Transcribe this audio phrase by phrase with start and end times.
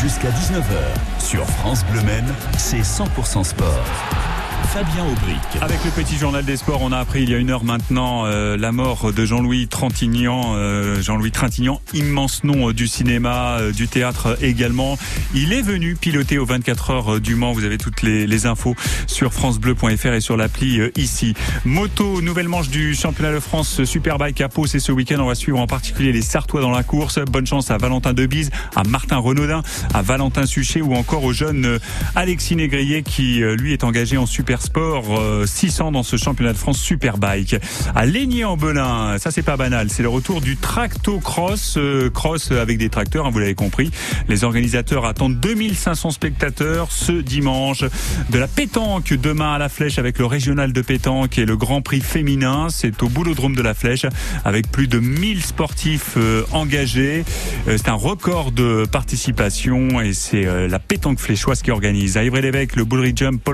[0.00, 2.24] Jusqu'à 19h, sur France Bleu Men,
[2.56, 4.39] c'est 100% sport.
[4.64, 5.38] Fabien Aubric.
[5.60, 8.26] Avec le petit journal des sports, on a appris il y a une heure maintenant
[8.26, 10.54] euh, la mort de Jean-Louis Trintignant.
[10.56, 14.98] Euh, Jean-Louis Trintignant, immense nom euh, du cinéma, du théâtre également.
[15.34, 17.52] Il est venu piloter aux 24 heures du Mans.
[17.52, 18.74] Vous avez toutes les, infos
[19.06, 21.34] sur francebleu.fr et sur l'appli ici.
[21.64, 24.66] Moto, nouvelle manche du championnat de France Superbike à Pau.
[24.66, 25.18] C'est ce week-end.
[25.20, 27.18] On va suivre en particulier les Sartois dans la course.
[27.30, 31.78] Bonne chance à Valentin Debise, à Martin Renaudin, à Valentin Suchet ou encore au jeune
[32.14, 36.58] Alexis Négrier qui lui est engagé en Super Sport euh, 600 dans ce championnat de
[36.58, 37.56] France Superbike.
[37.94, 42.88] À Laigné-en-Belin, ça c'est pas banal, c'est le retour du tractocross, euh, cross avec des
[42.88, 43.90] tracteurs, hein, vous l'avez compris.
[44.28, 47.84] Les organisateurs attendent 2500 spectateurs ce dimanche.
[48.30, 51.82] De la pétanque demain à la Flèche avec le régional de pétanque et le Grand
[51.82, 54.06] Prix féminin, c'est au boulodrome de la Flèche
[54.44, 57.24] avec plus de 1000 sportifs euh, engagés.
[57.68, 62.16] Euh, c'est un record de participation et c'est euh, la pétanque fléchoise qui organise.
[62.16, 63.50] À le Jump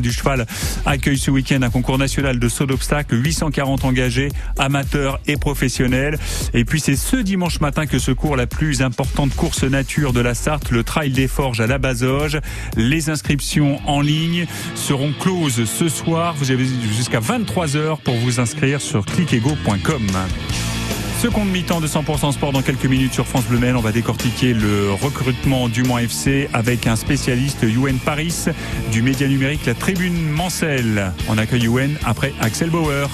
[0.00, 0.37] du cheval
[0.86, 6.18] accueille ce week-end un concours national de saut d'obstacles, 840 engagés, amateurs et professionnels.
[6.54, 10.20] Et puis c'est ce dimanche matin que se court la plus importante course nature de
[10.20, 12.38] la Sarthe, le Trail des Forges à la Bazoge.
[12.76, 16.34] Les inscriptions en ligne seront closes ce soir.
[16.36, 16.66] Vous avez
[16.96, 20.06] jusqu'à 23 heures pour vous inscrire sur clickego.com.
[21.18, 23.74] Seconde mi-temps de 100% sport dans quelques minutes sur France Bleu Maine.
[23.74, 28.44] On va décortiquer le recrutement du Mans FC avec un spécialiste UN Paris
[28.92, 31.12] du média numérique, la Tribune Mancel.
[31.28, 33.08] On accueille UN après Axel Bauer.